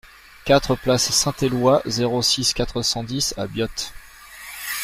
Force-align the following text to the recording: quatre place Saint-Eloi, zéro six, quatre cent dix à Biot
quatre 0.45 0.73
place 0.73 1.11
Saint-Eloi, 1.11 1.83
zéro 1.85 2.23
six, 2.23 2.55
quatre 2.55 2.81
cent 2.81 3.03
dix 3.03 3.35
à 3.37 3.45
Biot 3.45 3.67